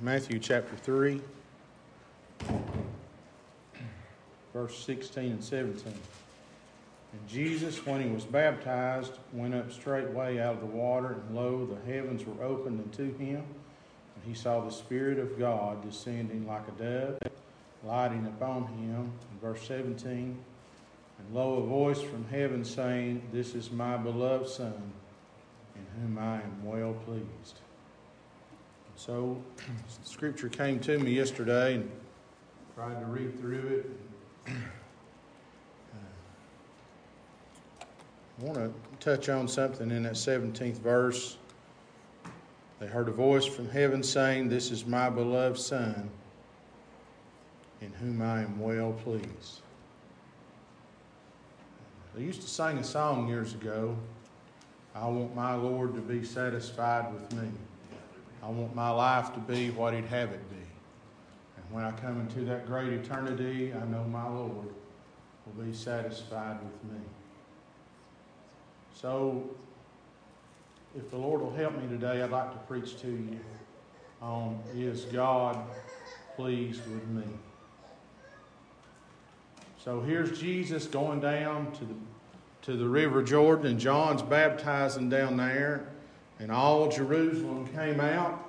[0.00, 1.20] Matthew chapter 3,
[4.52, 5.92] verse 16 and 17.
[7.12, 11.66] And Jesus, when he was baptized, went up straightway out of the water, and lo,
[11.66, 16.68] the heavens were opened unto him, and he saw the Spirit of God descending like
[16.68, 17.18] a dove,
[17.84, 19.12] lighting upon him.
[19.32, 20.38] In verse 17,
[21.18, 24.92] and lo, a voice from heaven saying, This is my beloved Son,
[25.74, 27.58] in whom I am well pleased.
[29.08, 29.42] So,
[30.04, 31.90] Scripture came to me yesterday and
[32.74, 33.82] tried to read through
[34.46, 34.52] it.
[35.94, 35.94] Uh,
[38.38, 41.38] I want to touch on something in that 17th verse.
[42.80, 46.10] They heard a voice from heaven saying, This is my beloved Son,
[47.80, 49.62] in whom I am well pleased.
[52.14, 53.96] They used to sing a song years ago
[54.94, 57.48] I want my Lord to be satisfied with me.
[58.48, 60.56] I want my life to be what He'd have it be.
[60.56, 64.68] And when I come into that great eternity, I know my Lord
[65.44, 67.04] will be satisfied with me.
[68.94, 69.50] So,
[70.96, 73.38] if the Lord will help me today, I'd like to preach to you
[74.22, 75.58] on Is God
[76.34, 77.24] pleased with me?
[79.84, 81.94] So here's Jesus going down to the
[82.62, 85.86] to the river Jordan, and John's baptizing down there,
[86.38, 88.44] and all Jerusalem came out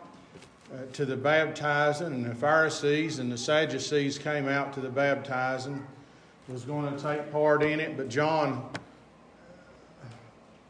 [0.72, 5.86] uh, to the baptizing, and the Pharisees and the Sadducees came out to the baptizing,
[6.48, 8.70] was going to take part in it, but John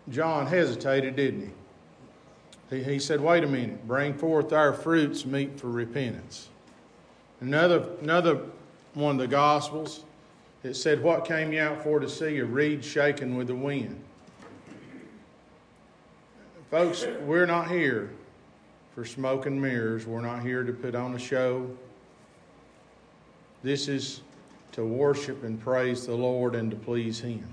[0.10, 1.54] John hesitated, didn't
[2.70, 2.78] he?
[2.78, 2.84] he?
[2.84, 6.50] He said, Wait a minute, bring forth our fruits meet for repentance.
[7.42, 8.42] Another, another
[8.96, 10.04] one of the Gospels,
[10.64, 12.38] it said, What came you out for to see?
[12.40, 14.02] A reed shaken with the wind.
[16.72, 18.12] Folks, we're not here
[18.94, 20.06] for smoke and mirrors.
[20.06, 21.68] We're not here to put on a show.
[23.64, 24.22] This is
[24.74, 27.52] to worship and praise the Lord and to please Him.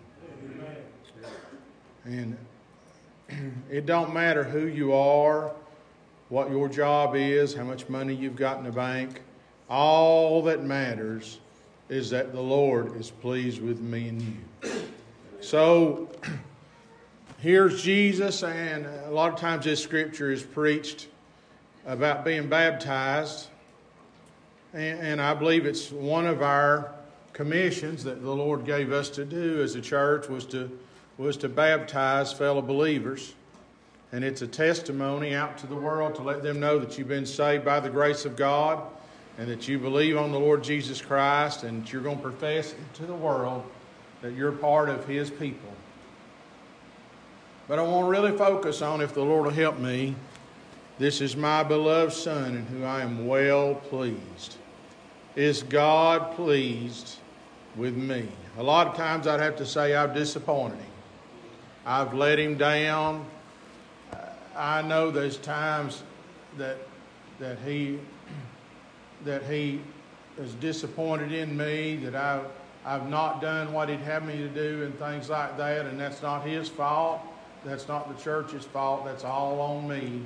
[2.05, 2.37] And
[3.71, 5.51] it don't matter who you are,
[6.29, 9.23] what your job is, how much money you've got in the bank.
[9.71, 11.41] All that matters
[11.89, 14.71] is that the Lord is pleased with me and you.
[15.41, 16.11] So
[17.47, 21.07] here's Jesus, and a lot of times this scripture is preached
[21.87, 23.47] about being baptized.
[24.75, 26.93] And, and I believe it's one of our
[27.33, 30.77] commissions that the Lord gave us to do as a church was to
[31.19, 33.33] was to baptize fellow believers.
[34.11, 37.27] And it's a testimony out to the world to let them know that you've been
[37.27, 38.83] saved by the grace of God
[39.39, 42.75] and that you believe on the Lord Jesus Christ and that you're going to profess
[42.95, 43.63] to the world
[44.21, 45.71] that you're part of His people.
[47.69, 50.15] But I want to really focus on, if the Lord will help me,
[50.99, 54.57] this is my beloved Son in whom I am well pleased.
[55.35, 57.17] Is God pleased
[57.75, 58.29] with me?
[58.57, 60.87] A lot of times I'd have to say I've disappointed Him.
[61.85, 63.25] I've let him down.
[64.57, 66.03] I know there's times
[66.59, 66.79] that
[67.39, 68.01] that he
[69.25, 69.81] that he
[70.39, 72.47] is disappointed in me, that I've
[72.85, 76.23] I've not done what he'd have me to do and things like that, and that's
[76.23, 77.21] not his fault.
[77.65, 79.05] That's not the church's fault.
[79.05, 80.23] That's all on me.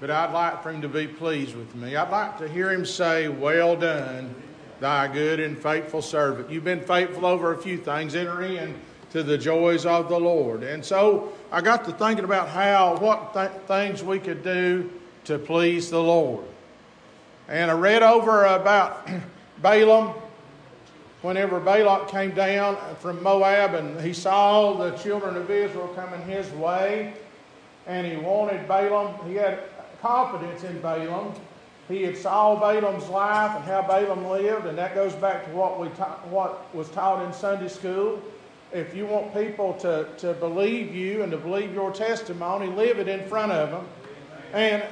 [0.00, 1.94] But I'd like for him to be pleased with me.
[1.94, 4.34] I'd like to hear him say, Well done,
[4.80, 6.50] thy good and faithful servant.
[6.50, 8.16] You've been faithful over a few things.
[8.16, 8.74] Enter in
[9.12, 10.62] to the joys of the Lord.
[10.62, 14.90] And so I got to thinking about how, what th- things we could do
[15.24, 16.44] to please the Lord.
[17.46, 19.06] And I read over about
[19.62, 20.14] Balaam,
[21.22, 26.48] whenever Balak came down from Moab and he saw the children of Israel coming his
[26.50, 27.14] way,
[27.86, 29.60] and he wanted Balaam, he had
[30.00, 31.32] confidence in Balaam.
[31.88, 35.80] He had saw Balaam's life and how Balaam lived, and that goes back to what
[35.80, 38.22] we ta- what was taught in Sunday school
[38.72, 43.08] if you want people to, to believe you and to believe your testimony, live it
[43.08, 43.84] in front of them.
[44.52, 44.82] And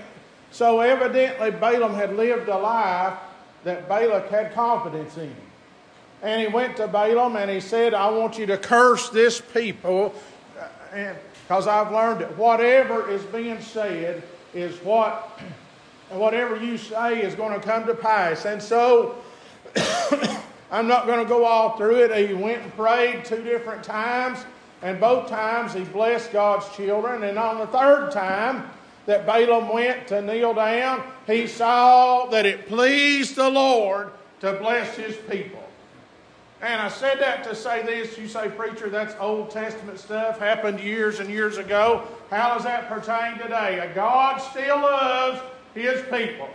[0.51, 3.19] so evidently Balaam had lived a life
[3.65, 5.35] that Balak had confidence in.
[6.23, 10.15] And he went to Balaam and he said, I want you to curse this people
[11.51, 14.23] because I've learned that whatever is being said
[14.53, 15.41] is what,
[16.11, 18.45] whatever you say is going to come to pass.
[18.45, 19.17] And so
[20.71, 22.29] I'm not going to go all through it.
[22.29, 24.39] He went and prayed two different times,
[24.83, 27.23] and both times he blessed God's children.
[27.25, 28.69] And on the third time
[29.07, 34.97] that Balaam went to kneel down, he saw that it pleased the Lord to bless
[34.97, 35.60] his people.
[36.63, 38.19] And I said that to say this.
[38.19, 42.07] You say, Preacher, that's Old Testament stuff, happened years and years ago.
[42.29, 43.91] How does that pertain today?
[43.95, 45.41] God still loves
[45.75, 46.49] His people.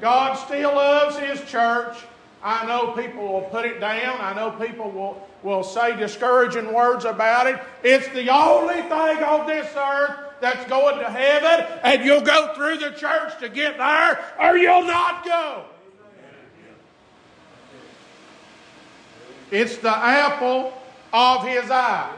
[0.00, 1.98] God still loves His church.
[2.42, 4.18] I know people will put it down.
[4.20, 7.60] I know people will, will say discouraging words about it.
[7.82, 12.78] It's the only thing on this earth that's going to heaven, and you'll go through
[12.78, 15.64] the church to get there, or you'll not go.
[19.50, 20.72] It's the apple
[21.12, 22.12] of his eye.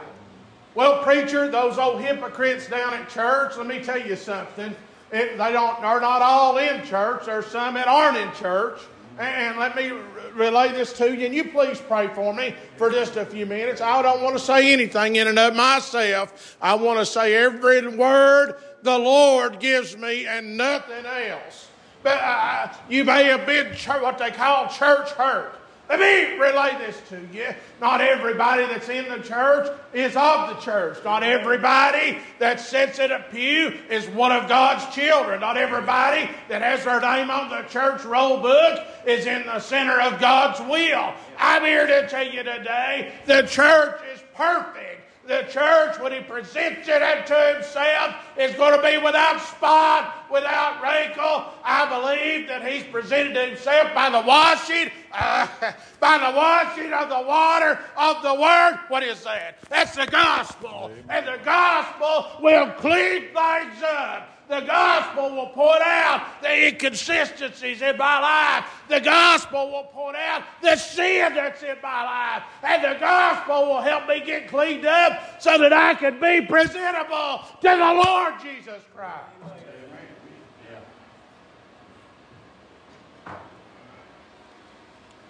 [0.74, 4.74] Well, preacher, those old hypocrites down at church, let me tell you something.
[5.10, 7.26] It, they don't, they're not all in church.
[7.26, 8.80] There's some that aren't in church.
[9.18, 9.92] And let me
[10.34, 13.80] relay this to you, and you please pray for me for just a few minutes.
[13.80, 16.56] I don't want to say anything in and of myself.
[16.62, 21.68] I want to say every word the Lord gives me and nothing else.
[22.04, 25.57] But uh, you may have been what they call church hurt.
[25.88, 27.46] Let me relay this to you.
[27.80, 30.98] Not everybody that's in the church is of the church.
[31.02, 35.40] Not everybody that sits in a pew is one of God's children.
[35.40, 39.98] Not everybody that has their name on the church roll book is in the center
[39.98, 41.14] of God's will.
[41.38, 44.98] I'm here to tell you today the church is perfect
[45.28, 50.82] the church, when he presents it unto himself, is going to be without spot, without
[50.82, 51.44] wrinkle.
[51.62, 55.46] I believe that he's presented himself by the washing, uh,
[56.00, 58.78] by the washing of the water of the word.
[58.88, 59.58] What is that?
[59.68, 60.90] That's the gospel.
[61.08, 64.34] And the gospel will clean things up.
[64.48, 68.64] The gospel will point out the inconsistencies in my life.
[68.88, 72.42] The gospel will point out the sin that's in my life.
[72.62, 77.42] And the gospel will help me get cleaned up so that I can be presentable
[77.60, 79.67] to the Lord Jesus Christ.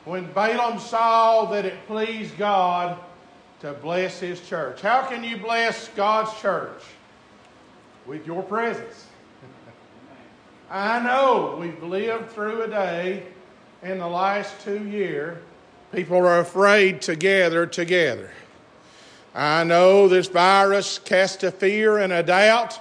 [0.08, 2.99] When Balaam saw that it pleased God
[3.60, 6.82] to bless his church, how can you bless God's church?
[8.06, 9.05] With your presence.
[10.70, 13.22] I know we've lived through a day
[13.82, 15.37] in the last two years,
[15.93, 18.31] people are afraid to gather together.
[19.34, 22.81] I know this virus cast a fear and a doubt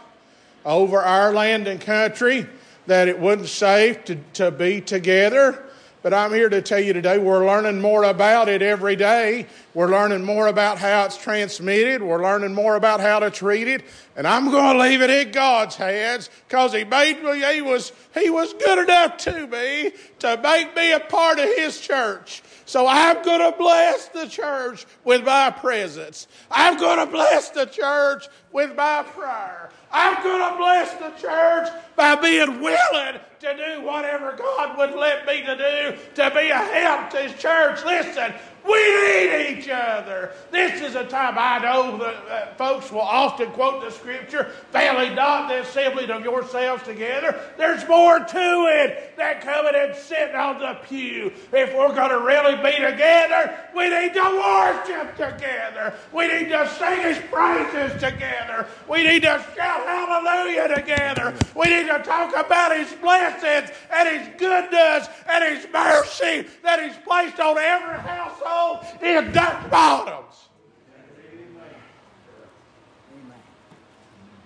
[0.64, 2.48] over our land and country
[2.86, 5.66] that it wasn't safe to, to be together.
[6.08, 9.46] But I'm here to tell you today we're learning more about it every day.
[9.74, 12.02] We're learning more about how it's transmitted.
[12.02, 13.84] We're learning more about how to treat it.
[14.16, 17.92] And I'm going to leave it in God's hands because He made me, He was,
[18.14, 22.42] He was good enough to me to make me a part of His church.
[22.64, 26.30] So I'm going to bless the church with my presence.
[26.50, 29.72] I'm going to bless the church with my prayer.
[29.92, 35.26] I'm going to bless the church by being willing to do whatever God would let
[35.26, 37.84] me to do to be a help to His church.
[37.86, 38.34] Listen,
[38.68, 40.32] we need each other.
[40.52, 45.16] This is a time I know that uh, folks will often quote the scripture, failing
[45.16, 47.40] not the assembling of yourselves together.
[47.58, 51.32] There's more to it than coming and sitting on the pew.
[51.54, 55.94] If we're going to really be together, we need to worship together.
[56.12, 58.68] We need to sing His praises together.
[58.90, 61.34] We need to shout hallelujah together.
[61.56, 66.98] We need to talk about His blessings and His goodness and His mercy that He's
[67.06, 68.57] placed on every household
[69.02, 70.48] in Dutch bottoms.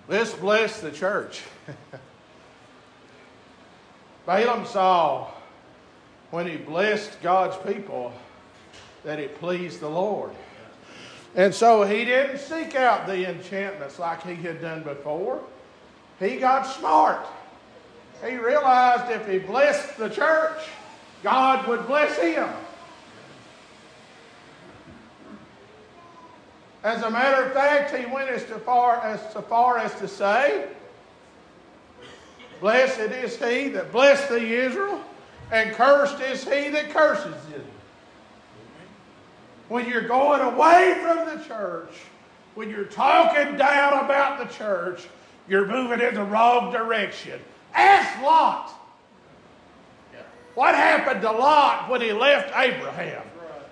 [0.08, 1.42] Let's bless the church.
[4.26, 5.30] Balaam saw
[6.30, 8.12] when he blessed God's people
[9.04, 10.32] that it pleased the Lord.
[11.34, 15.42] And so he didn't seek out the enchantments like he had done before.
[16.20, 17.26] He got smart.
[18.24, 20.58] He realized if he blessed the church,
[21.22, 22.48] God would bless him.
[26.84, 30.68] As a matter of fact, he went as far as, so far as to say,
[32.60, 35.00] Blessed is he that blessed Israel,
[35.50, 37.60] and cursed is he that curses thee.
[39.68, 41.90] When you're going away from the church,
[42.54, 45.08] when you're talking down about the church,
[45.48, 47.40] you're moving in the wrong direction.
[47.74, 48.70] Ask Lot.
[50.54, 53.24] What happened to Lot when he left Abraham?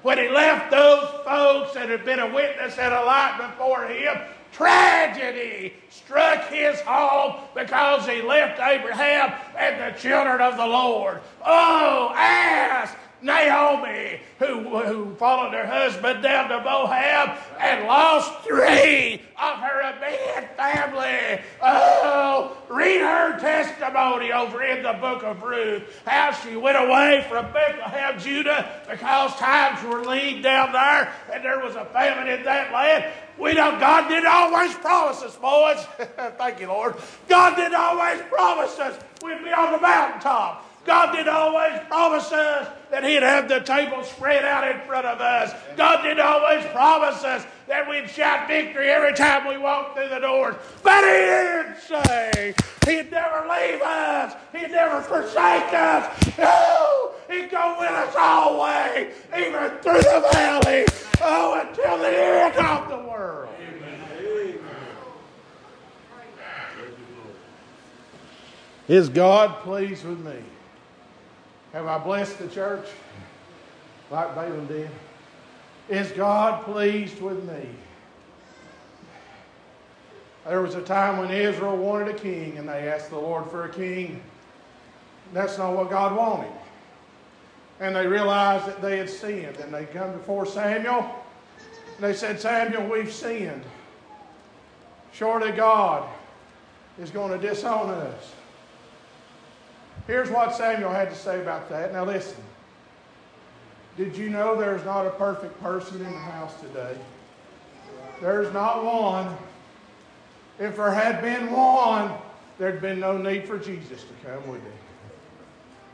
[0.02, 4.16] When he left those folks that had been a witness and a light before him,
[4.52, 11.21] tragedy struck his home because he left Abraham and the children of the Lord.
[11.45, 19.59] Oh, ask Naomi, who, who followed her husband down to Moab and lost three of
[19.59, 21.43] her immediate family.
[21.62, 27.53] Oh, read her testimony over in the book of Ruth, how she went away from
[27.53, 32.73] Bethlehem, Judah, because times were lean down there and there was a famine in that
[32.73, 33.12] land.
[33.39, 35.85] We know God didn't always promise us, boys.
[36.39, 36.97] Thank you, Lord.
[37.29, 40.70] God didn't always promise us we'd be on the mountaintop.
[40.85, 45.21] God didn't always promise us that He'd have the table spread out in front of
[45.21, 45.53] us.
[45.77, 50.19] God didn't always promise us that we'd shout victory every time we walked through the
[50.19, 50.57] doors.
[50.83, 52.55] But He did say
[52.87, 56.25] He'd never leave us, He'd never forsake us.
[57.31, 58.15] He'd go with us
[58.59, 60.85] way, even through the valley,
[61.21, 63.49] oh, until the end of the world.
[68.89, 70.43] Is God pleased with me?
[71.73, 72.87] Have I blessed the church
[74.11, 74.91] like Balaam did?
[75.89, 77.69] Is God pleased with me?
[80.47, 83.65] There was a time when Israel wanted a king and they asked the Lord for
[83.65, 84.23] a king.
[85.33, 86.53] That's not what God wanted.
[87.79, 89.57] And they realized that they had sinned.
[89.59, 91.03] And they come before Samuel
[91.97, 93.62] and they said, Samuel, we've sinned.
[95.12, 96.09] Surely God
[96.99, 98.35] is going to disown us.
[100.11, 101.93] Here's what Samuel had to say about that.
[101.93, 102.43] Now, listen.
[103.97, 106.99] Did you know there's not a perfect person in the house today?
[108.21, 109.37] There's not one.
[110.59, 112.11] If there had been one,
[112.59, 114.73] there'd been no need for Jesus to come, would there?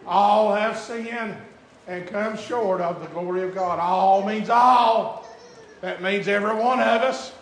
[0.06, 1.36] All have sinned
[1.86, 3.78] and come short of the glory of God.
[3.78, 5.28] All means all.
[5.82, 7.32] That means every one of us.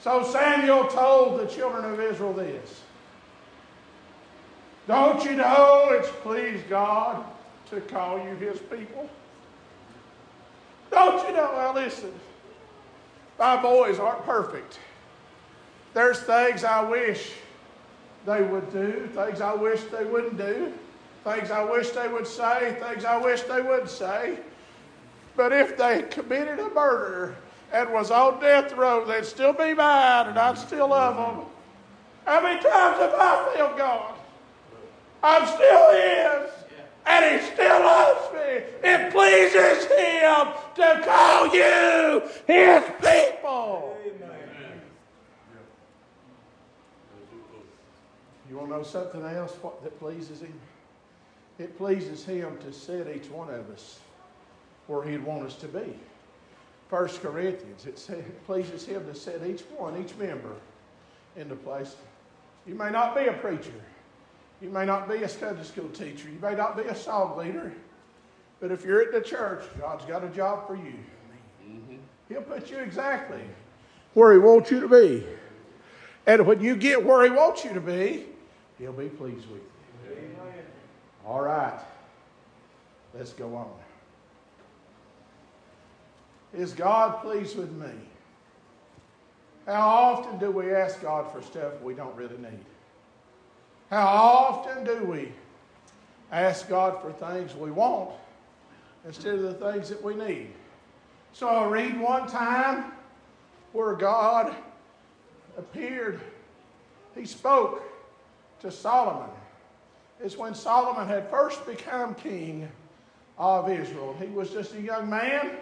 [0.00, 2.82] So Samuel told the children of Israel this
[4.86, 7.24] don't you know it's pleased God
[7.70, 9.08] to call you his people?
[10.90, 11.50] Don't you know?
[11.54, 12.12] Well, listen,
[13.38, 14.78] my boys aren't perfect.
[15.94, 17.32] There's things I wish
[18.26, 20.72] they would do, things I wish they wouldn't do,
[21.24, 24.38] things I wish they would say, things I wish they wouldn't say.
[25.36, 27.36] But if they committed a murder
[27.72, 31.46] and was on death row, they'd still be mine and I'd still love them.
[32.24, 34.15] How many times have I failed God?
[35.22, 36.50] I'm still his.
[37.06, 38.62] And he still loves me.
[38.82, 43.96] It pleases him to call you his people.
[44.04, 44.80] Amen.
[48.50, 50.52] You want to know something else what, that pleases him?
[51.58, 54.00] It pleases him to set each one of us
[54.88, 55.94] where he'd want us to be.
[56.88, 60.54] First Corinthians, it, it pleases him to set each one, each member,
[61.36, 61.96] into place.
[62.66, 63.72] You may not be a preacher.
[64.60, 66.28] You may not be a Sunday school teacher.
[66.28, 67.72] You may not be a song leader.
[68.60, 70.94] But if you're at the church, God's got a job for you.
[71.62, 71.96] Mm-hmm.
[72.28, 73.42] He'll put you exactly
[74.14, 75.26] where He wants you to be.
[76.26, 78.26] And when you get where He wants you to be,
[78.78, 80.12] He'll be pleased with you.
[80.12, 80.64] Amen.
[81.26, 81.78] All right.
[83.14, 83.70] Let's go on.
[86.54, 87.90] Is God pleased with me?
[89.66, 92.64] How often do we ask God for stuff we don't really need?
[93.90, 95.32] How often do we
[96.32, 98.10] ask God for things we want
[99.04, 100.50] instead of the things that we need?
[101.32, 102.92] So I read one time
[103.72, 104.54] where God
[105.56, 106.20] appeared,
[107.14, 107.82] he spoke
[108.60, 109.30] to Solomon.
[110.22, 112.68] It's when Solomon had first become king
[113.38, 114.16] of Israel.
[114.18, 115.52] He was just a young man,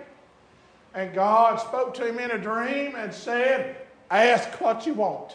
[0.95, 3.77] and God spoke to him in a dream and said,
[4.11, 5.35] Ask what you want.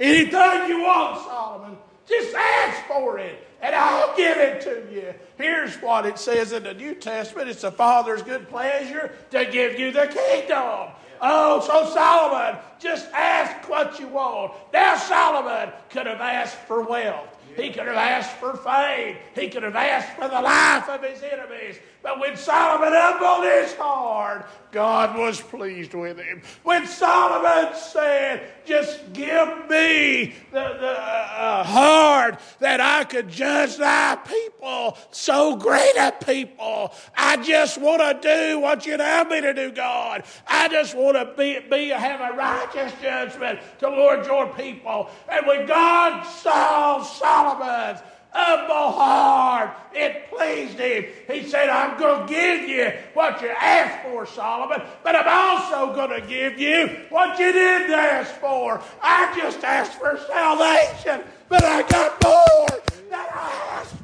[0.00, 5.14] Anything you want, Solomon, just ask for it and I'll give it to you.
[5.38, 9.78] Here's what it says in the New Testament it's the Father's good pleasure to give
[9.78, 10.90] you the kingdom.
[11.22, 14.52] Oh, so Solomon, just ask what you want.
[14.74, 17.34] Now, Solomon could have asked for wealth.
[17.56, 19.16] He could have asked for fame.
[19.34, 21.78] He could have asked for the life of his enemies.
[22.02, 26.42] But when Solomon humbled his heart, God was pleased with him.
[26.64, 34.16] When Solomon said, Just give me the, the uh, heart that I could judge thy
[34.16, 36.92] people, so great a people.
[37.16, 40.24] I just want to do what you'd have me to do, God.
[40.46, 45.10] I just want to be, be have a righteous judgment toward your people.
[45.28, 48.00] And when God saw Solomon's
[48.34, 49.76] humble heart.
[49.94, 51.04] It pleased him.
[51.30, 55.94] He said, I'm going to give you what you asked for, Solomon, but I'm also
[55.94, 58.82] going to give you what you didn't ask for.
[59.00, 62.83] I just asked for salvation, but I got more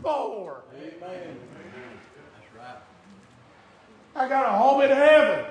[0.03, 0.63] for.
[0.77, 1.37] Amen.
[4.15, 5.45] I got a home in heaven.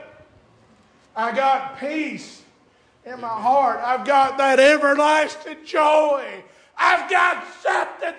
[1.15, 2.43] I got peace
[3.05, 3.79] in my heart.
[3.83, 6.43] I've got that everlasting joy.
[6.77, 8.13] I've got something.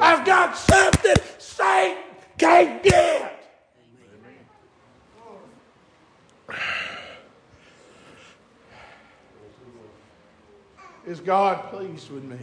[0.00, 2.02] I've got something Satan
[2.38, 3.32] can't get.
[11.06, 12.38] Is God pleased with me?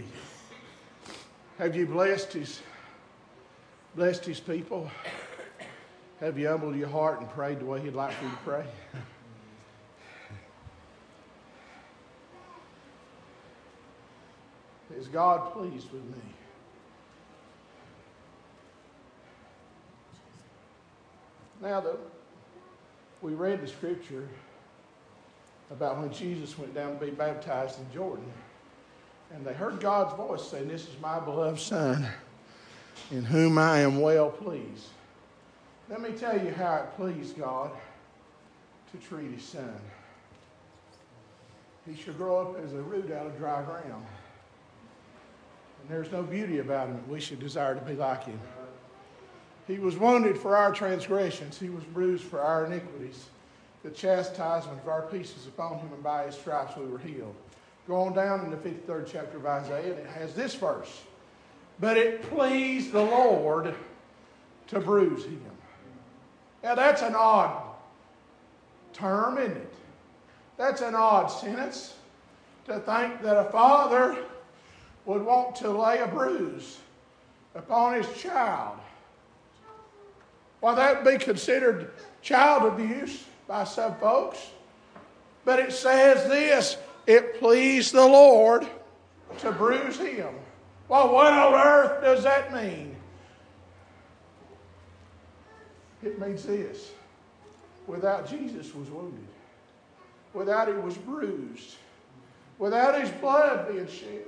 [1.60, 2.62] Have you blessed his
[3.96, 4.90] blessed his people?
[6.20, 8.66] Have you humbled your heart and prayed the way he'd like for you to pray?
[14.98, 16.22] Is God pleased with me?
[21.62, 21.98] Now that
[23.22, 24.28] we read the scripture
[25.72, 28.32] about when Jesus went down to be baptized in Jordan,
[29.34, 32.08] and they heard God's voice saying, This is my beloved Son,
[33.12, 34.88] in whom I am well pleased.
[35.90, 37.72] Let me tell you how it pleased God
[38.92, 39.76] to treat his son.
[41.86, 44.06] He should grow up as a root out of dry ground.
[45.82, 48.40] And there's no beauty about him that we should desire to be like him.
[49.68, 53.26] He was wounded for our transgressions, he was bruised for our iniquities.
[53.84, 57.36] The chastisement of our peace is upon him, and by his stripes we were healed.
[57.88, 61.02] Go on down in the 53rd chapter of Isaiah, and it has this verse.
[61.80, 63.76] But it pleased the Lord
[64.68, 65.42] to bruise him.
[66.64, 67.62] Now, that's an odd
[68.94, 69.74] term, isn't it?
[70.58, 71.96] That's an odd sentence
[72.66, 74.18] to think that a father
[75.06, 76.80] would want to lay a bruise
[77.56, 78.78] upon his child.
[80.62, 84.40] Well, that would be considered child abuse by some folks.
[85.44, 88.68] But it says this it pleased the Lord
[89.40, 90.34] to bruise him.
[90.88, 92.96] Well, what on earth does that mean?
[96.04, 96.92] It means this
[97.88, 99.28] without Jesus was wounded,
[100.34, 101.76] without he was bruised,
[102.58, 104.26] without his blood being shed.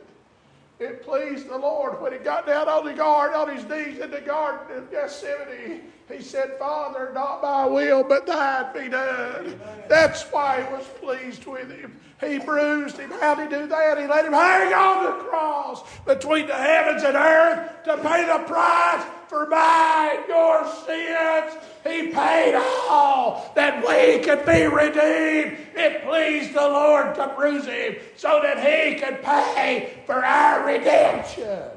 [0.80, 4.12] It pleased the Lord when he got down on the garden, on his knees in
[4.12, 5.84] the garden of Gethsemane.
[6.12, 9.60] He said, Father, not my will, but thine be done.
[9.90, 12.00] That's why he was pleased with him.
[12.22, 13.12] He bruised him.
[13.12, 13.98] How did he do that?
[13.98, 18.44] He let him hang on the cross between the heavens and earth to pay the
[18.46, 21.58] price for mine, your sins.
[21.84, 22.56] He paid
[22.90, 25.58] all that we could be redeemed.
[25.76, 31.75] It pleased the Lord to bruise him so that he could pay for our redemption.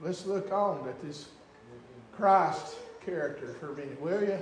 [0.00, 1.28] Let's look on at this
[2.12, 4.38] Christ character for a minute, will you?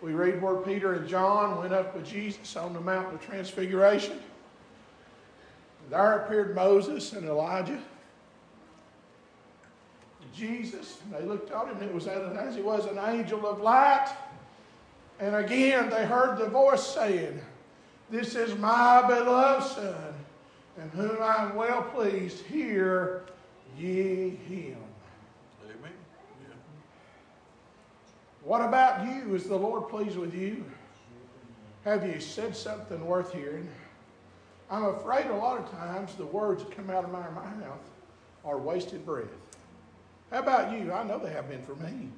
[0.00, 4.18] We read where Peter and John went up with Jesus on the mountain of transfiguration.
[5.90, 7.78] There appeared Moses and Elijah.
[10.34, 13.60] Jesus, and they looked on him, and it was as he was an angel of
[13.60, 14.10] light.
[15.18, 17.38] And again, they heard the voice saying,
[18.08, 20.14] This is my beloved Son,
[20.80, 22.40] in whom I am well pleased.
[22.46, 23.24] Hear
[23.80, 24.76] ye him.
[25.64, 25.92] Amen.
[26.42, 26.54] Yeah.
[28.42, 29.34] What about you?
[29.34, 30.64] Is the Lord pleased with you?
[31.84, 33.68] Have you said something worth hearing?
[34.70, 37.90] I'm afraid a lot of times the words that come out of my mouth
[38.44, 39.26] are wasted breath.
[40.30, 40.92] How about you?
[40.92, 42.10] I know they have been for me.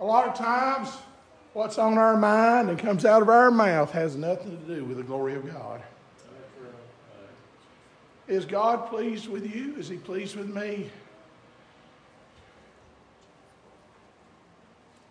[0.00, 0.90] A lot of times,
[1.52, 4.96] what's on our mind and comes out of our mouth has nothing to do with
[4.96, 5.82] the glory of God.
[8.28, 9.76] Is God pleased with you?
[9.78, 10.90] Is He pleased with me?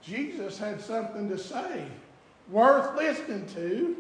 [0.02, 1.88] Jesus had something to say
[2.50, 3.96] worth listening to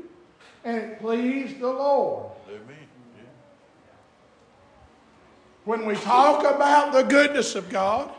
[0.63, 2.31] and it pleased the Lord.
[2.49, 2.75] Amen.
[5.63, 8.09] When we talk about the goodness of God,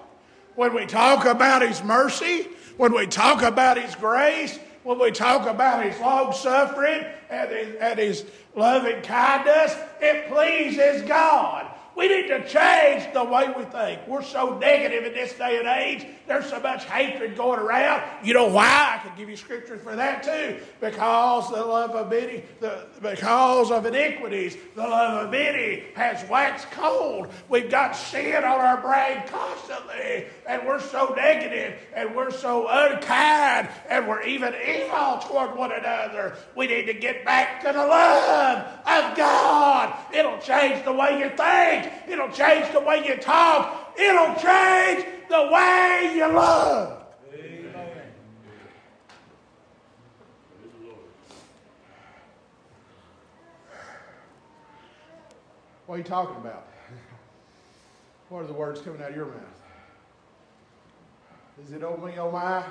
[0.57, 5.49] when we talk about His mercy, when we talk about His grace, when we talk
[5.49, 11.67] about His long suffering and His, and his loving kindness, it pleases God.
[11.97, 14.07] We need to change the way we think.
[14.07, 16.07] We're so negative in this day and age.
[16.27, 18.03] There's so much hatred going around.
[18.23, 18.99] You know why?
[19.01, 20.61] I can give you scriptures for that too.
[20.79, 26.71] Because the love of many, the, because of iniquities, the love of many has waxed
[26.71, 27.29] cold.
[27.49, 33.69] We've got sin on our brain constantly, and we're so negative, and we're so unkind,
[33.89, 36.37] and we're even evil toward one another.
[36.55, 39.97] We need to get back to the love of God.
[40.15, 41.93] It'll change the way you think.
[42.09, 43.95] It'll change the way you talk.
[43.99, 47.03] It'll change the way you love.
[55.87, 56.67] What are you talking about?
[58.29, 59.66] What are the words coming out of your mouth?
[61.65, 62.63] Is it me, oh my?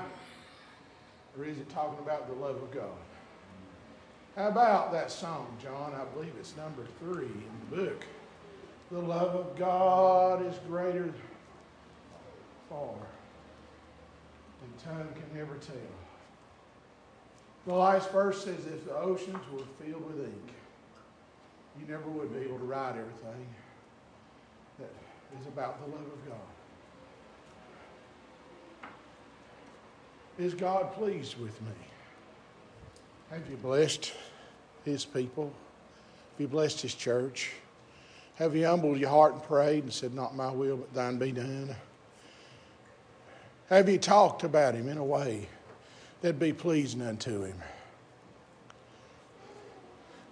[1.38, 2.98] Or is it talking about the love of God?
[4.36, 5.94] How about that song, John?
[5.96, 8.06] I believe it's number three in the book.
[8.92, 11.12] The love of God is greater
[12.70, 12.96] far
[14.62, 15.76] than tongue can never tell.
[17.66, 20.52] The last verse says, if the oceans were filled with ink,
[21.80, 23.48] you never would be able to write everything
[24.78, 24.92] that
[25.40, 26.55] is about the love of God.
[30.38, 31.72] Is God pleased with me?
[33.32, 34.12] Have you blessed
[34.84, 35.46] His people?
[35.46, 37.52] Have you blessed His church?
[38.36, 41.32] Have you humbled your heart and prayed and said, Not my will, but thine be
[41.32, 41.74] done?
[43.70, 45.48] Have you talked about Him in a way
[46.22, 47.58] that'd be pleasing unto Him?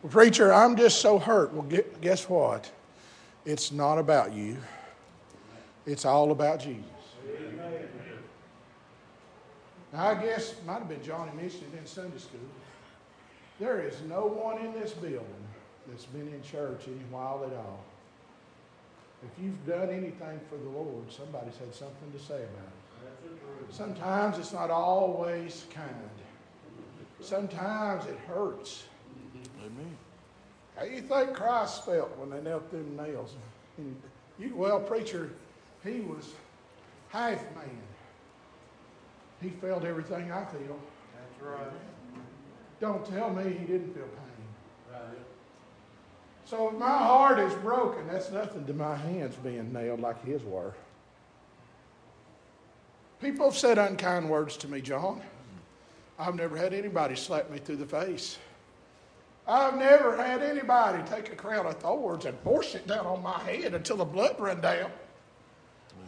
[0.01, 1.53] Well, preacher, I'm just so hurt.
[1.53, 1.65] Well,
[2.01, 2.69] guess what?
[3.45, 4.57] It's not about you,
[5.85, 6.83] it's all about Jesus.
[9.93, 12.39] Now, I guess it might have been Johnny mentioned in Sunday school.
[13.59, 15.23] There is no one in this building
[15.87, 17.79] that's been in church any while at all.
[19.23, 23.73] If you've done anything for the Lord, somebody's had something to say about it.
[23.73, 25.89] Sometimes it's not always kind.
[27.21, 28.85] Sometimes it hurts.
[29.59, 29.95] Amen.
[30.75, 33.35] How do you think Christ felt when they knelt them nails?
[34.39, 35.29] You, well, preacher,
[35.83, 36.33] he was
[37.09, 37.69] half man.
[39.43, 40.79] He felt everything I feel.
[41.15, 41.67] That's right.
[42.79, 44.91] Don't tell me he didn't feel pain.
[44.91, 45.17] Right.
[46.45, 50.43] So if my heart is broken, that's nothing to my hands being nailed like his
[50.43, 50.73] were.
[53.19, 55.21] People have said unkind words to me, John.
[56.17, 58.37] I've never had anybody slap me through the face.
[59.45, 63.39] I've never had anybody take a crown of thorns and force it down on my
[63.39, 64.89] head until the blood run down.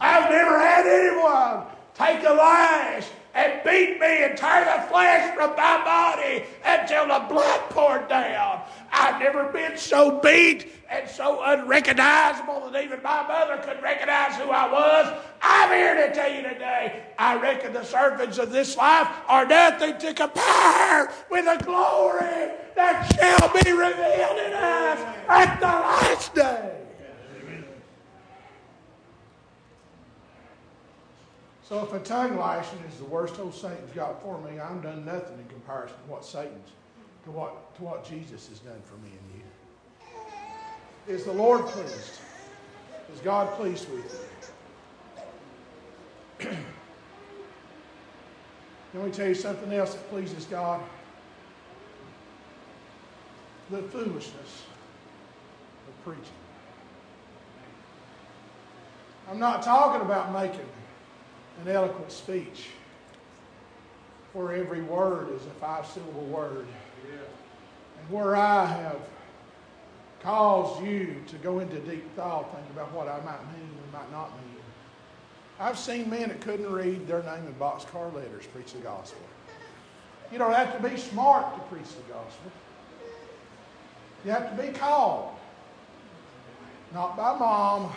[0.00, 1.66] I've never had anyone
[1.96, 7.26] take a lash and beat me and tear the flesh from my body until the
[7.28, 8.62] blood poured down.
[8.90, 14.50] I've never been so beat and so unrecognizable that even my mother could recognize who
[14.50, 15.22] I was.
[15.42, 19.98] I'm here to tell you today, I reckon the servants of this life are nothing
[19.98, 26.85] to compare with the glory that shall be revealed in us at the last day.
[31.68, 35.04] So if a tongue lashing is the worst old Satan's got for me, I'm done
[35.04, 36.70] nothing in comparison to what Satan's,
[37.24, 41.12] to what, to what Jesus has done for me and you.
[41.12, 42.20] Is the Lord pleased?
[43.12, 44.28] Is God pleased with
[46.40, 46.50] you?
[48.94, 50.80] Let me tell you something else that pleases God.
[53.70, 54.62] The foolishness
[55.88, 56.22] of preaching.
[59.28, 60.60] I'm not talking about making
[61.62, 62.68] an eloquent speech
[64.32, 66.66] where every word is a five syllable word.
[67.98, 69.00] And where I have
[70.22, 74.10] caused you to go into deep thought, thinking about what I might mean and might
[74.12, 74.56] not mean.
[75.58, 79.22] I've seen men that couldn't read their name in boxcar letters preach the gospel.
[80.30, 82.52] You don't have to be smart to preach the gospel.
[84.24, 85.30] You have to be called.
[86.92, 87.92] Not by mom,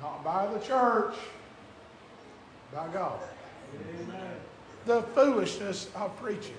[0.00, 1.14] not by the church,
[2.74, 3.20] by God.
[4.00, 4.32] Amen.
[4.86, 6.54] The foolishness of preaching.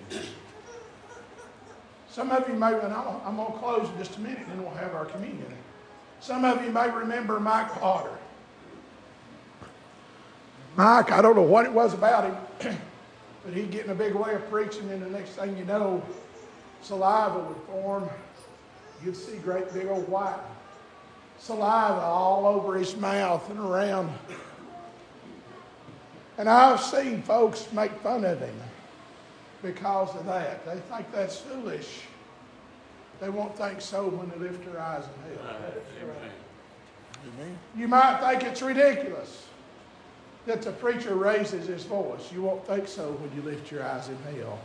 [2.10, 4.52] Some of you may, and I'm, I'm going to close in just a minute, and
[4.52, 5.54] then we'll have our communion.
[6.22, 8.18] Some of you may remember Mike Potter.
[10.78, 12.78] Mike, I don't know what it was about him,
[13.46, 16.02] but he'd get in a big way of preaching, and the next thing you know,
[16.82, 18.10] saliva would form.
[19.04, 20.40] You'd see great big old white
[21.38, 24.10] saliva all over his mouth and around
[26.38, 28.56] and I've seen folks make fun of him
[29.62, 30.66] because of that.
[30.66, 32.02] They think that's foolish.
[33.20, 35.56] They won't think so when they lift their eyes in hell.
[37.40, 37.58] Amen.
[37.76, 39.48] You might think it's ridiculous
[40.46, 42.32] that the preacher raises his voice.
[42.32, 44.60] You won't think so when you lift your eyes in hell.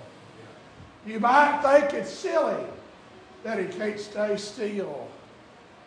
[1.07, 2.65] You might think it's silly
[3.45, 5.09] that he can't stay still,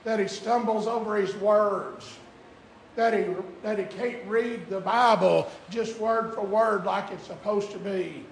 [0.03, 2.17] that he stumbles over his words
[2.95, 7.71] that he, that he can't read the Bible just word for word like it's supposed
[7.71, 8.25] to be.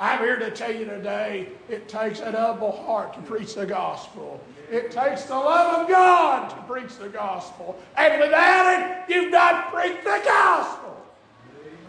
[0.00, 4.40] I'm here to tell you today it takes an humble heart to preach the gospel.
[4.70, 7.80] It takes the love of God to preach the gospel.
[7.96, 11.04] And without it, you've not preached the gospel.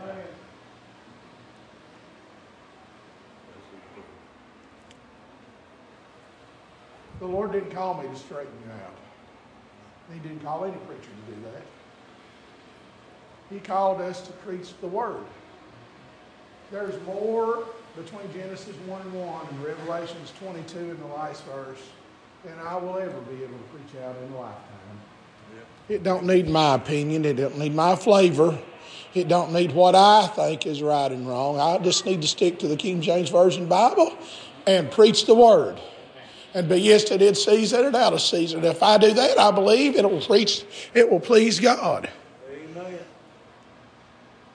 [0.02, 0.24] Amen.
[7.20, 8.96] The Lord didn't call me to straighten you out.
[10.14, 11.62] He didn't call any preacher to do that.
[13.50, 15.24] He called us to preach the Word.
[16.72, 21.82] There's more between Genesis 1 and 1 and Revelations 22 in the last verse
[22.46, 24.80] than I will ever be able to preach out in a lifetime.
[25.90, 27.26] It don't need my opinion.
[27.26, 28.58] It don't need my flavor.
[29.16, 31.60] It don't need what I think is right and wrong.
[31.60, 34.16] I just need to stick to the King James Version Bible
[34.68, 35.80] and preach the Word.
[36.54, 38.64] And be yes to in season and out of season.
[38.64, 42.10] If I do that, I believe it will preach, it will please God.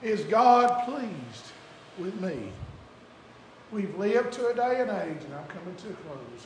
[0.05, 1.51] Is God pleased
[1.97, 2.51] with me?
[3.71, 6.45] We've lived to a day and age, and I'm coming to a close,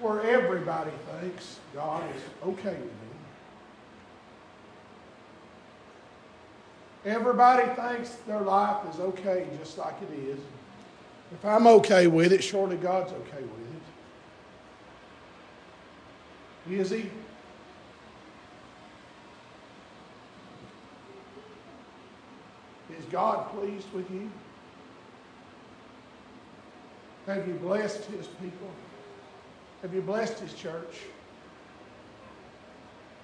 [0.00, 2.90] where everybody thinks God is okay with me.
[7.06, 10.38] Everybody thinks their life is okay just like it is.
[11.32, 13.66] If I'm okay with it, surely God's okay with
[16.68, 16.80] it.
[16.80, 17.10] Is He?
[23.10, 24.30] God pleased with you?
[27.26, 28.70] Have you blessed His people?
[29.82, 31.00] Have you blessed His church?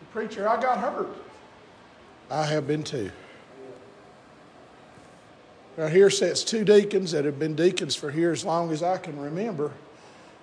[0.00, 1.16] The preacher, I got hurt.
[2.30, 3.10] I have been too.
[5.78, 8.98] Now, here sits two deacons that have been deacons for here as long as I
[8.98, 9.72] can remember.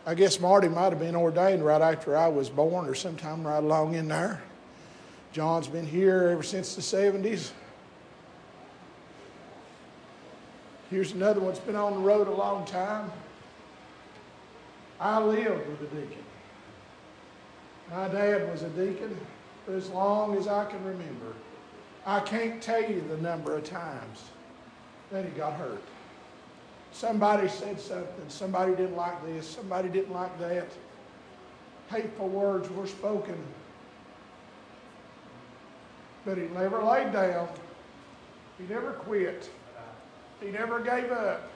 [0.05, 3.63] I guess Marty might have been ordained right after I was born or sometime right
[3.63, 4.41] along in there.
[5.31, 7.51] John's been here ever since the 70s.
[10.89, 13.11] Here's another one that's been on the road a long time.
[14.99, 16.23] I lived with a deacon.
[17.91, 19.15] My dad was a deacon
[19.65, 21.33] for as long as I can remember.
[22.05, 24.23] I can't tell you the number of times
[25.11, 25.81] that he got hurt.
[26.91, 28.25] Somebody said something.
[28.27, 29.47] Somebody didn't like this.
[29.47, 30.67] Somebody didn't like that.
[31.89, 33.37] Hateful words were spoken.
[36.25, 37.47] But he never laid down.
[38.57, 39.49] He never quit.
[40.41, 41.49] He never gave up.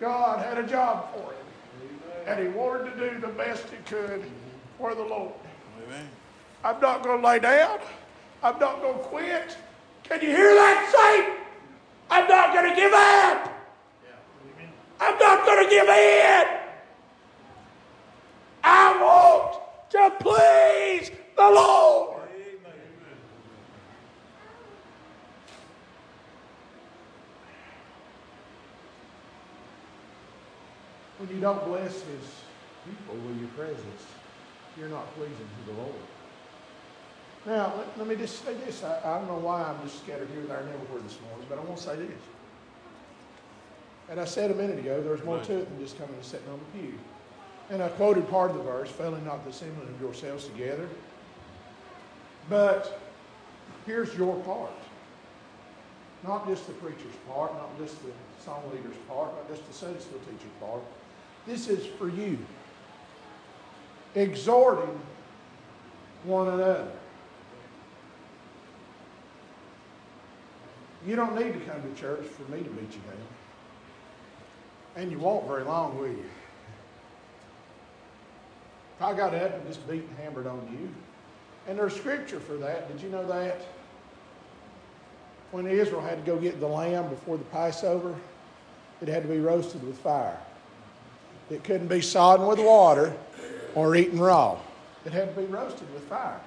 [0.00, 2.00] God had a job for him.
[2.26, 4.24] And he wanted to do the best he could
[4.78, 5.32] for the Lord.
[5.86, 6.08] Amen.
[6.64, 7.78] I'm not going to lay down.
[8.42, 9.56] I'm not going to quit.
[10.04, 11.38] Can you hear that, Saint?
[12.10, 13.48] I'm not going to give up.
[15.00, 16.46] I'm not going to give in.
[18.62, 22.11] I want to please the Lord.
[31.22, 32.26] When you don't bless his
[32.84, 34.02] people with your presence,
[34.76, 35.94] you're not pleasing to the Lord.
[37.46, 38.82] Now, let, let me just say this.
[38.82, 41.60] I, I, don't know why I'm just scattered here, there, and everywhere this morning, but
[41.60, 42.20] I want to say this.
[44.10, 46.48] And I said a minute ago, there's more to it than just coming and sitting
[46.48, 46.98] on the pew.
[47.70, 50.88] And I quoted part of the verse, failing not the assembling of yourselves together.
[52.50, 53.00] But
[53.86, 54.72] here's your part.
[56.24, 58.10] Not just the preacher's part, not just the
[58.44, 60.82] song leader's part, not just the Sunday school teacher's part.
[61.46, 62.38] This is for you.
[64.14, 65.00] Exhorting
[66.24, 66.88] one another.
[71.06, 73.16] You don't need to come to church for me to beat you down.
[74.94, 76.24] And you won't very long, will you?
[78.96, 80.88] If I got up and just beat and hammered on you,
[81.66, 82.88] and there's scripture for that.
[82.92, 83.62] Did you know that?
[85.50, 88.14] When Israel had to go get the lamb before the Passover,
[89.00, 90.38] it had to be roasted with fire.
[91.52, 93.14] It couldn't be sodden with water
[93.74, 94.58] or eaten raw.
[95.04, 96.40] It had to be roasted with fire.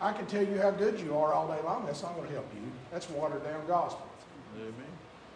[0.00, 1.84] I can tell you how good you are all day long.
[1.86, 2.70] That's not going to help you.
[2.90, 4.06] That's watered down gospel.
[4.56, 4.72] Amen.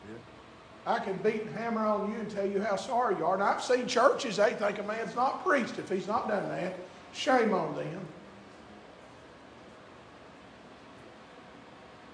[0.08, 0.92] Yeah.
[0.92, 3.34] I can beat and hammer on you and tell you how sorry you are.
[3.34, 6.76] And I've seen churches, they think a man's not preached if he's not done that.
[7.12, 8.06] Shame on them.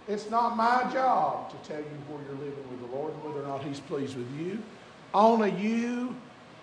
[0.06, 3.42] It's not my job to tell you where you're living with the Lord and whether
[3.42, 4.62] or not He's pleased with you.
[5.14, 6.16] Only you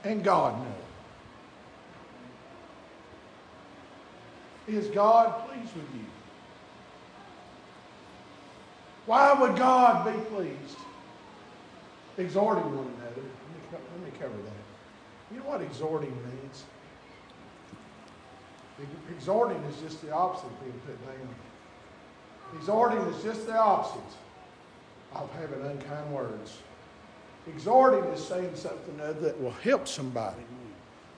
[0.04, 0.76] and God know.
[4.68, 6.06] Is God pleased with you?
[9.06, 10.78] Why would God be pleased?
[12.18, 13.24] Exhorting one another.
[13.72, 15.34] Let me, cover that.
[15.34, 16.64] You know what exhorting means?
[19.16, 21.36] Exhorting is just the opposite of being put down.
[22.58, 24.02] Exhorting is just the opposite
[25.16, 26.58] of having unkind words.
[27.48, 30.42] Exhorting is saying something that will help somebody,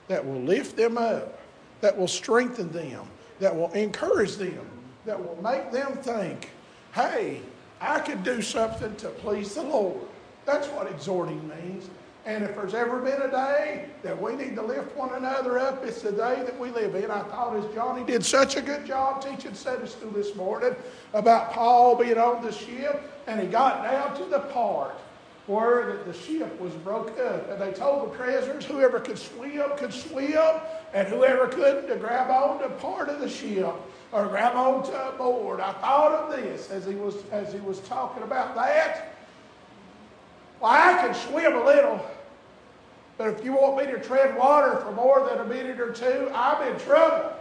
[0.08, 1.38] that will lift them up,
[1.80, 3.06] that will strengthen them,
[3.40, 4.66] that will encourage them,
[5.04, 6.50] that will make them think,
[6.94, 7.42] hey,
[7.80, 10.00] I could do something to please the Lord.
[10.46, 11.90] That's what exhorting means.
[12.26, 15.84] And if there's ever been a day that we need to lift one another up,
[15.84, 17.10] it's the day that we live in.
[17.10, 20.74] I thought as Johnny did such a good job teaching Sunday school this morning
[21.12, 24.94] about Paul being on the ship, and he got down to the part
[25.46, 27.50] where the ship was broke up.
[27.50, 30.60] And they told the prisoners whoever could swim could swim,
[30.94, 33.74] and whoever couldn't to grab on to part of the ship
[34.12, 35.60] or grab on to a board.
[35.60, 39.14] I thought of this as he was as he was talking about that.
[40.60, 42.00] Well, I can swim a little,
[43.18, 46.30] but if you want me to tread water for more than a minute or two,
[46.34, 47.33] I'm in trouble.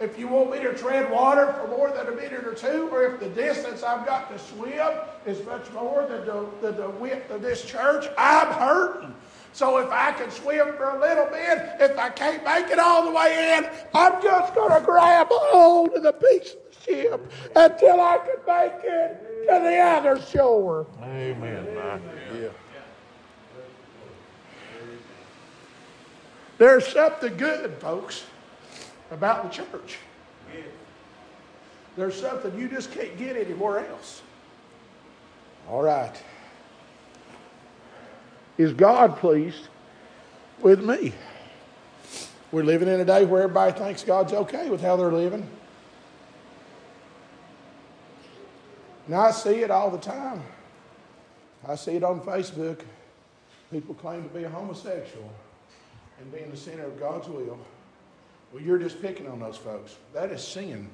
[0.00, 3.04] If you want me to tread water for more than a minute or two, or
[3.04, 4.90] if the distance I've got to swim
[5.24, 9.14] is much more than the, than the width of this church, I'm hurting.
[9.52, 13.04] So if I can swim for a little bit, if I can't make it all
[13.04, 17.32] the way in, I'm just going to grab hold of the piece of the ship
[17.54, 20.88] until I can make it to the other shore.
[21.04, 21.68] Amen.
[22.34, 22.48] Yeah.
[26.58, 28.24] There's something good, folks,
[29.10, 29.98] about the church.
[31.96, 34.22] There's something you just can't get anywhere else.
[35.68, 36.14] All right.
[38.58, 39.68] Is God pleased
[40.60, 41.12] with me?
[42.52, 45.48] We're living in a day where everybody thinks God's okay with how they're living.
[49.06, 50.42] And I see it all the time.
[51.66, 52.80] I see it on Facebook.
[53.70, 55.30] People claim to be a homosexual
[56.20, 57.58] and be in the center of God's will.
[58.54, 59.96] Well, you're just picking on those folks.
[60.12, 60.88] That is sin.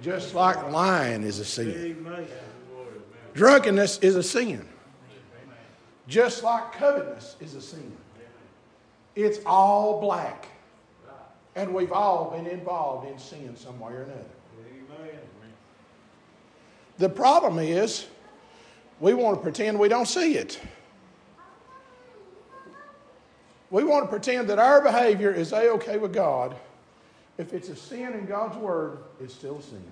[0.00, 2.06] Just like lying is a sin.
[3.34, 4.66] Drunkenness is a sin.
[6.08, 7.92] Just like covetousness is a sin.
[9.14, 10.48] It's all black.
[11.56, 14.24] And we've all been involved in sin some way or another.
[16.96, 18.06] The problem is,
[18.98, 20.58] we want to pretend we don't see it.
[23.72, 26.54] We want to pretend that our behavior is a okay with God.
[27.38, 29.82] If it's a sin in God's word, it's still a sin.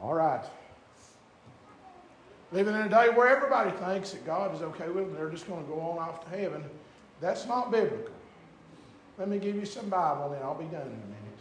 [0.00, 0.42] All right.
[2.50, 5.46] Living in a day where everybody thinks that God is okay with them, they're just
[5.46, 6.64] going to go on off to heaven.
[7.20, 8.14] That's not biblical.
[9.18, 11.40] Let me give you some Bible, and then I'll be done in a minute.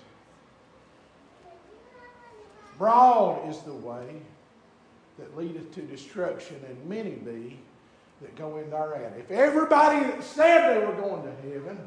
[2.77, 4.21] Broad is the way
[5.17, 7.57] that leadeth to destruction, and many be
[8.21, 9.13] that go in thereat.
[9.17, 11.77] If everybody that said they were going to heaven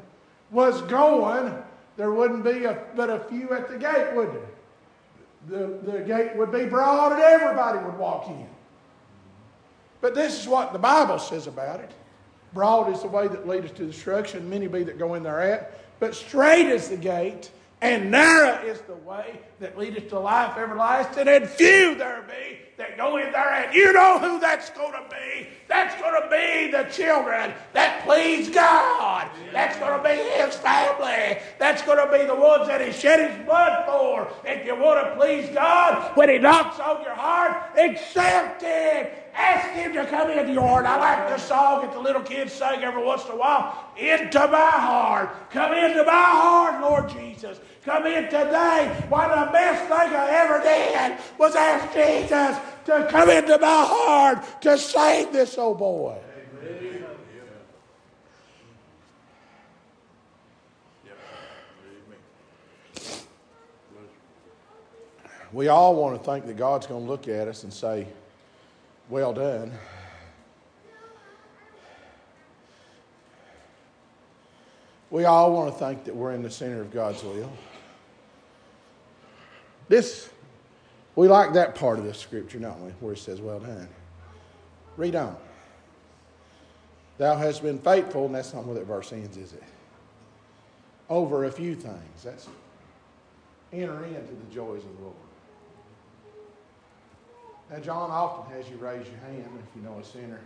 [0.51, 1.53] was going,
[1.97, 4.49] there wouldn't be a, but a few at the gate, would there?
[5.47, 8.47] The, the gate would be broad and everybody would walk in.
[10.01, 11.91] But this is what the Bible says about it.
[12.53, 15.79] Broad is the way that leadeth to destruction, many be that go in thereat.
[15.99, 21.27] But strait is the gate, and narrow is the way that leadeth to life everlasting,
[21.27, 23.53] and few there be that go in there.
[23.53, 25.47] And you know who that's going to be?
[25.67, 29.29] That's going to be the children that please God.
[29.53, 31.41] That's going to be His family.
[31.57, 34.27] That's going to be the ones that He shed His blood for.
[34.43, 39.07] If you want to please God, when He knocks on your heart, accept Him.
[39.33, 40.85] Ask Him to come into your heart.
[40.85, 43.91] I like the song that the little kids sing every once in a while.
[43.97, 45.49] Into my heart.
[45.49, 47.59] Come into my heart, Lord Jesus.
[47.85, 49.05] Come in today.
[49.09, 53.85] One of the best things I ever did was ask Jesus to come into my
[53.87, 56.17] heart to save this old boy.
[65.53, 68.07] We all want to think that God's going to look at us and say,
[69.09, 69.71] Well done.
[75.11, 77.49] We all want to think that we're in the center of God's will.
[79.87, 80.29] This,
[81.15, 82.91] we like that part of the scripture, don't we?
[82.99, 83.87] Where it says, Well done.
[84.97, 85.35] Read on.
[87.17, 89.63] Thou hast been faithful, and that's not where that verse ends, is it?
[91.09, 92.23] Over a few things.
[92.23, 92.47] That's
[93.71, 95.15] enter into the joys of the Lord.
[97.71, 100.39] Now, John often has you raise your hand if you know a sinner.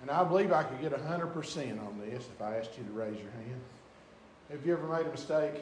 [0.00, 3.16] And I believe I could get 100% on this if I asked you to raise
[3.20, 3.60] your hand.
[4.50, 5.54] Have you ever made a mistake?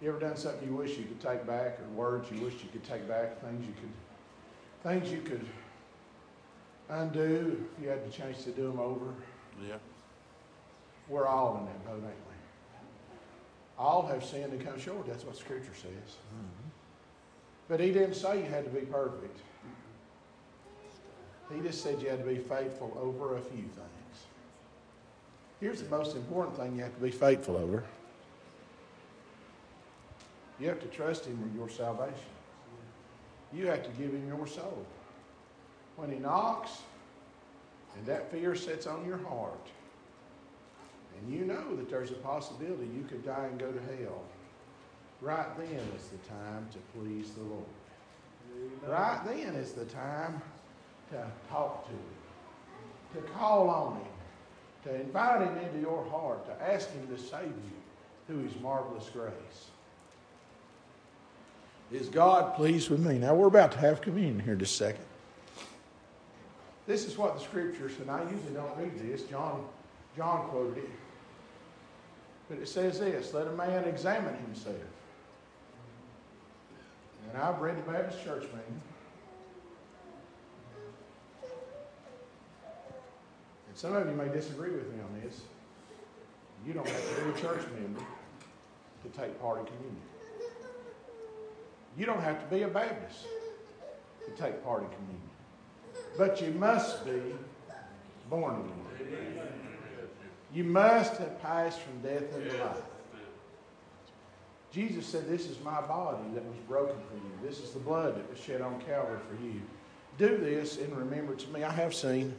[0.00, 2.68] You ever done something you wish you could take back, or words you wish you
[2.70, 3.90] could take back, things you could,
[4.90, 5.44] things you could
[6.88, 9.06] undo if you had the chance to do them over?
[9.66, 9.76] Yeah.
[11.08, 12.34] We're all in that boat, ain't we?
[13.76, 15.06] All have sinned and come short.
[15.06, 15.90] That's what Scripture says.
[15.90, 16.68] Mm-hmm.
[17.68, 19.38] But He didn't say you had to be perfect.
[21.52, 24.26] He just said you had to be faithful over a few things.
[25.60, 27.84] Here's the most important thing you have to be faithful over.
[30.60, 32.14] You have to trust Him with your salvation.
[33.52, 34.84] You have to give Him your soul.
[35.96, 36.78] When He knocks,
[37.96, 39.68] and that fear sets on your heart,
[41.18, 44.22] and you know that there's a possibility you could die and go to hell,
[45.20, 47.64] right then is the time to please the Lord.
[48.86, 50.40] Right then is the time
[51.10, 54.12] to talk to Him, to call on Him,
[54.84, 59.08] to invite Him into your heart, to ask Him to save you through His marvelous
[59.10, 59.70] grace.
[61.90, 63.18] Is God pleased with me?
[63.18, 65.04] Now we're about to have communion here in just a second.
[66.86, 69.22] This is what the scriptures, and I usually don't read this.
[69.22, 69.64] John,
[70.16, 70.90] John quoted it.
[72.48, 74.76] But it says this let a man examine himself.
[77.32, 78.82] And I've read the Baptist church manual.
[83.68, 85.42] And some of you may disagree with me on this.
[86.66, 90.02] You don't have to be a church member to take part in communion.
[91.98, 93.26] You don't have to be a Baptist
[94.24, 95.20] to take part in communion.
[96.16, 97.20] But you must be
[98.30, 98.70] born
[99.00, 99.40] again.
[100.54, 102.76] You must have passed from death into life.
[104.70, 107.48] Jesus said, This is my body that was broken for you.
[107.48, 109.60] This is the blood that was shed on Calvary for you.
[110.18, 111.64] Do this in remembrance of me.
[111.64, 112.34] I have seen.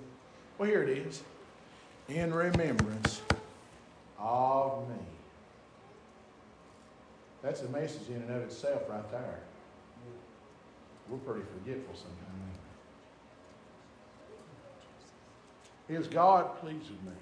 [0.57, 1.22] Well, here it is.
[2.07, 3.22] In remembrance
[4.18, 4.95] of me.
[7.41, 9.39] That's a message in and of itself right there.
[11.10, 12.30] We're pretty forgetful sometimes.
[15.89, 17.18] Is God pleased with me?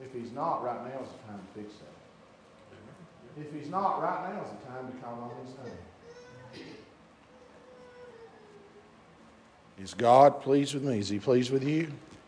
[0.00, 3.42] If He's not, right now is the time to fix that.
[3.42, 6.66] If He's not, right now is the time to call on His name.
[9.82, 11.00] Is God pleased with me?
[11.00, 11.90] Is He pleased with you?